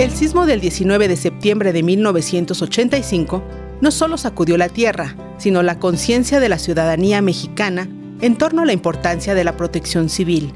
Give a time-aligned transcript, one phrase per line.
[0.00, 3.42] El sismo del 19 de septiembre de 1985
[3.82, 7.86] no solo sacudió la tierra, sino la conciencia de la ciudadanía mexicana
[8.22, 10.54] en torno a la importancia de la protección civil.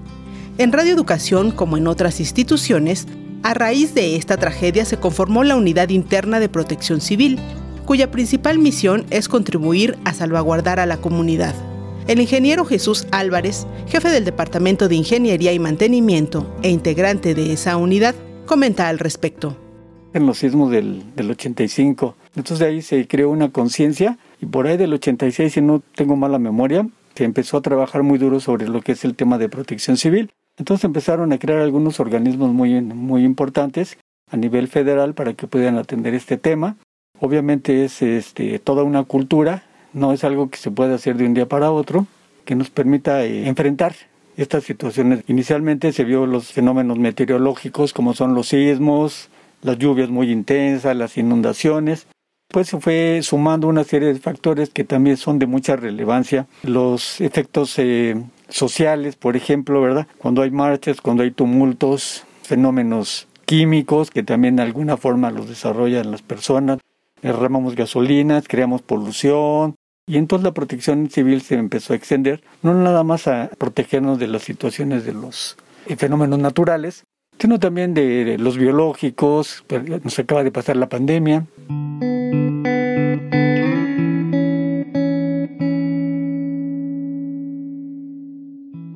[0.57, 3.07] En Radio Educación, como en otras instituciones,
[3.43, 7.39] a raíz de esta tragedia se conformó la Unidad Interna de Protección Civil,
[7.85, 11.55] cuya principal misión es contribuir a salvaguardar a la comunidad.
[12.07, 17.77] El ingeniero Jesús Álvarez, jefe del Departamento de Ingeniería y Mantenimiento e integrante de esa
[17.77, 18.15] unidad,
[18.47, 19.57] comenta al respecto.
[20.12, 24.77] En los sismos del, 85, entonces de ahí se creó una conciencia y por ahí
[24.77, 28.80] del 86, si no tengo mala memoria, se empezó a trabajar muy duro sobre lo
[28.80, 30.30] que es el tema de protección civil.
[30.57, 33.99] Entonces empezaron a crear algunos organismos muy, muy importantes
[34.30, 36.77] a nivel federal para que puedan atender este tema.
[37.21, 41.35] Obviamente es este, toda una cultura, no es algo que se pueda hacer de un
[41.35, 42.07] día para otro,
[42.45, 43.95] que nos permita eh, enfrentar
[44.37, 45.24] estas situaciones.
[45.29, 49.29] Inicialmente se vio los fenómenos meteorológicos como son los sismos,
[49.62, 52.07] las lluvias muy intensas, las inundaciones.
[52.49, 56.46] Pues se fue sumando una serie de factores que también son de mucha relevancia.
[56.62, 60.07] Los efectos eh, sociales, por ejemplo, ¿verdad?
[60.18, 66.10] Cuando hay marchas, cuando hay tumultos, fenómenos químicos que también de alguna forma los desarrollan
[66.10, 66.78] las personas.
[67.22, 73.05] Derramamos gasolinas, creamos polución, y entonces la protección civil se empezó a extender, no nada
[73.05, 75.56] más a protegernos de las situaciones de los
[75.97, 77.05] fenómenos naturales,
[77.38, 79.65] sino también de los biológicos,
[80.03, 81.47] nos acaba de pasar la pandemia.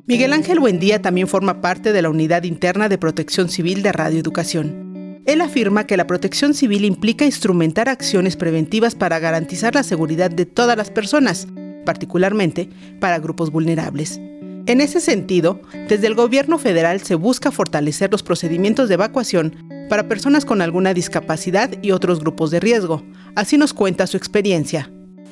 [0.05, 4.19] Miguel Ángel Buendía también forma parte de la Unidad Interna de Protección Civil de Radio
[4.19, 4.88] Educación.
[5.25, 10.45] Él afirma que la protección civil implica instrumentar acciones preventivas para garantizar la seguridad de
[10.45, 11.47] todas las personas,
[11.85, 14.19] particularmente para grupos vulnerables.
[14.65, 19.55] En ese sentido, desde el gobierno federal se busca fortalecer los procedimientos de evacuación
[19.89, 23.03] para personas con alguna discapacidad y otros grupos de riesgo.
[23.35, 24.91] Así nos cuenta su experiencia.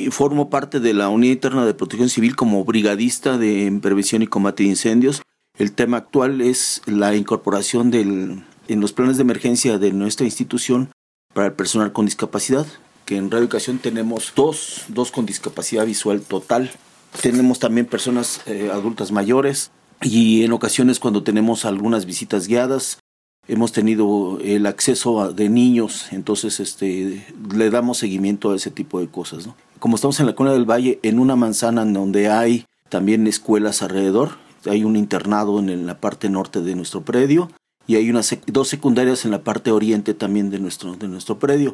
[0.10, 4.64] Formo parte de la Unidad Interna de Protección Civil como brigadista de prevención y combate
[4.64, 5.22] de incendios.
[5.58, 10.92] El tema actual es la incorporación del en los planes de emergencia de nuestra institución
[11.34, 12.66] para el personal con discapacidad,
[13.06, 16.72] que en Radio Educación tenemos dos, dos con discapacidad visual total.
[17.22, 23.00] Tenemos también personas eh, adultas mayores y en ocasiones cuando tenemos algunas visitas guiadas,
[23.48, 27.26] hemos tenido el acceso de niños, entonces este,
[27.56, 29.48] le damos seguimiento a ese tipo de cosas.
[29.80, 33.82] Como estamos en la Cuna del Valle, en una manzana en donde hay también escuelas
[33.82, 37.50] alrededor, hay un internado en la parte norte de nuestro predio
[37.88, 41.74] y hay unas dos secundarias en la parte oriente también de nuestro, de nuestro predio,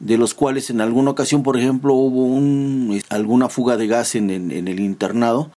[0.00, 4.30] de los cuales en alguna ocasión, por ejemplo, hubo un, alguna fuga de gas en,
[4.30, 5.52] en, el internado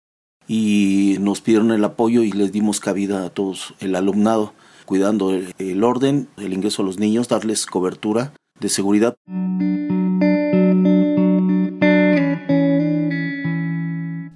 [0.48, 4.54] y nos pidieron el apoyo y les dimos cabida a todos el alumnado,
[4.86, 9.14] cuidando el, el orden, el ingreso a los niños, darles cobertura de seguridad.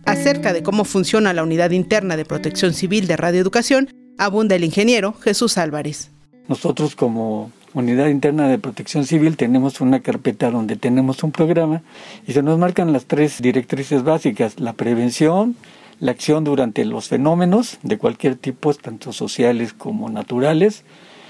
[0.05, 3.89] Acerca de cómo funciona la unidad interna de protección civil de radioeducación,
[4.19, 6.11] abunda el ingeniero Jesús Álvarez.
[6.49, 11.83] Nosotros como Unidad Interna de Protección Civil tenemos una carpeta donde tenemos un programa
[12.27, 15.57] y se nos marcan las tres directrices básicas, la prevención,
[16.01, 20.85] la acción durante los fenómenos de cualquier tipo, tanto sociales como naturales,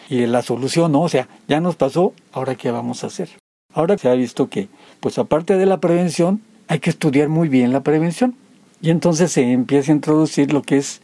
[0.08, 1.02] y la solución, ¿no?
[1.02, 3.28] O sea, ya nos pasó, ahora qué vamos a hacer.
[3.74, 4.68] Ahora se ha visto que,
[5.00, 8.36] pues aparte de la prevención, hay que estudiar muy bien la prevención.
[8.80, 11.00] Y entonces se empieza a introducir lo que es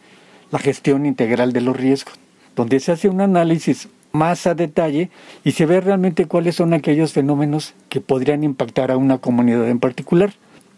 [0.53, 2.15] la gestión integral de los riesgos,
[2.55, 5.11] donde se hace un análisis más a detalle
[5.43, 9.81] y se ve realmente cuáles son aquellos fenómenos que podrían impactar a una comunidad en
[9.81, 10.35] particular.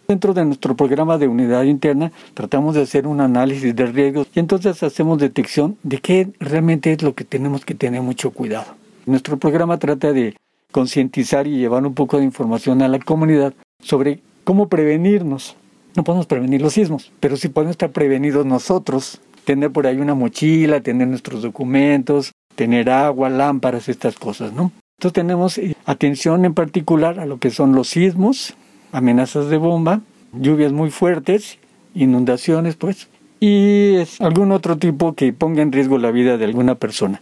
[0.07, 4.39] Dentro de nuestro programa de unidad interna tratamos de hacer un análisis de riesgos y
[4.39, 8.77] entonces hacemos detección de qué realmente es lo que tenemos que tener mucho cuidado.
[9.07, 10.37] Nuestro programa trata de
[10.71, 15.57] concientizar y llevar un poco de información a la comunidad sobre cómo prevenirnos.
[15.97, 20.15] No podemos prevenir los sismos, pero sí podemos estar prevenidos nosotros tener por ahí una
[20.15, 24.73] mochila, tener nuestros documentos, tener agua, lámparas, estas cosas, ¿no?
[24.99, 28.55] Entonces tenemos eh, atención en particular a lo que son los sismos,
[28.93, 30.01] amenazas de bomba,
[30.33, 31.59] lluvias muy fuertes,
[31.95, 33.09] inundaciones, pues,
[33.41, 37.21] y algún otro tipo que ponga en riesgo la vida de alguna persona.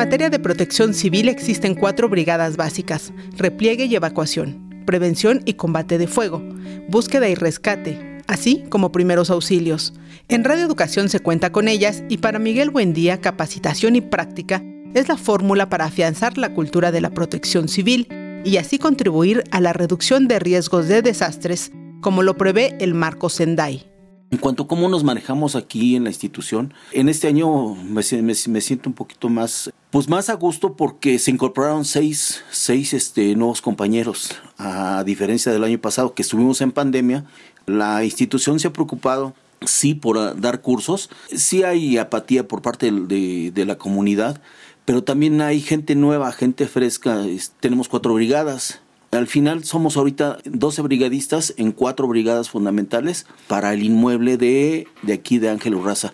[0.00, 6.06] Materia de protección civil existen cuatro brigadas básicas, repliegue y evacuación, prevención y combate de
[6.06, 6.42] fuego,
[6.88, 9.92] búsqueda y rescate, así como primeros auxilios.
[10.28, 14.62] En Radio Educación se cuenta con ellas y para Miguel Buendía capacitación y práctica
[14.94, 18.08] es la fórmula para afianzar la cultura de la protección civil
[18.42, 23.28] y así contribuir a la reducción de riesgos de desastres, como lo prevé el marco
[23.28, 23.89] Sendai.
[24.30, 28.88] En cuanto a cómo nos manejamos aquí en la institución, en este año me, siento
[28.88, 34.36] un poquito más, pues más a gusto porque se incorporaron seis, seis este, nuevos compañeros,
[34.56, 37.24] a diferencia del año pasado que estuvimos en pandemia.
[37.66, 39.34] La institución se ha preocupado
[39.66, 44.40] sí por dar cursos, sí hay apatía por parte de, de la comunidad,
[44.84, 47.24] pero también hay gente nueva, gente fresca.
[47.58, 48.80] Tenemos cuatro brigadas,
[49.10, 55.12] al final somos ahorita 12 brigadistas en cuatro brigadas fundamentales para el inmueble de, de
[55.12, 56.12] aquí de Ángel Urraza.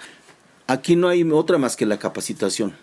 [0.66, 2.74] Aquí no hay otra más que la capacitación.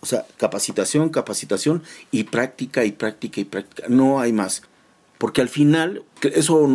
[0.00, 3.88] O sea, capacitación, capacitación y práctica y práctica y práctica.
[3.88, 4.62] No hay más.
[5.18, 6.68] Porque al final, eso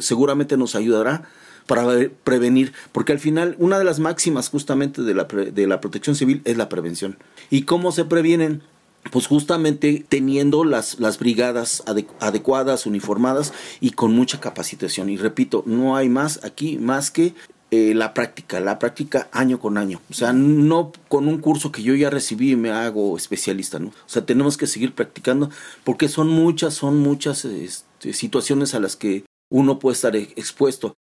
[0.00, 1.24] seguramente nos ayudará
[1.66, 1.86] para
[2.24, 6.42] prevenir, porque al final una de las máximas justamente de la, de la protección civil
[6.44, 7.16] es la prevención.
[7.48, 8.62] ¿Y cómo se previenen?
[9.10, 11.82] Pues justamente teniendo las, las brigadas
[12.20, 15.08] adecuadas, uniformadas y con mucha capacitación.
[15.08, 17.34] Y repito, no hay más aquí más que
[17.72, 20.00] eh, la práctica, la práctica año con año.
[20.10, 23.88] O sea, no con un curso que yo ya recibí y me hago especialista, ¿no?
[23.88, 25.50] O sea, tenemos que seguir practicando
[25.84, 30.94] porque son muchas, son muchas este, situaciones a las que uno puede estar expuesto.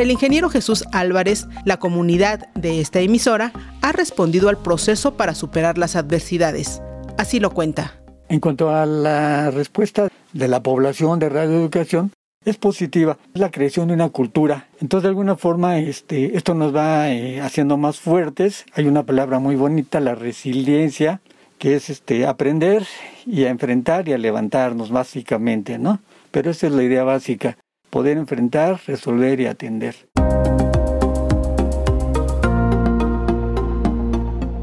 [0.00, 3.52] Para el ingeniero Jesús Álvarez, la comunidad de esta emisora
[3.82, 6.80] ha respondido al proceso para superar las adversidades.
[7.18, 8.00] Así lo cuenta.
[8.30, 12.12] En cuanto a la respuesta de la población de radioeducación,
[12.46, 14.68] es positiva, es la creación de una cultura.
[14.80, 18.64] Entonces, de alguna forma, este, esto nos va eh, haciendo más fuertes.
[18.72, 21.20] Hay una palabra muy bonita, la resiliencia,
[21.58, 22.86] que es este, aprender
[23.26, 26.00] y a enfrentar y a levantarnos, básicamente, ¿no?
[26.30, 27.58] Pero esa es la idea básica
[27.90, 30.08] poder enfrentar, resolver y atender.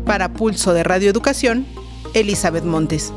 [0.06, 1.66] Para Pulso de Radio Educación,
[2.14, 3.14] Elizabeth Montes.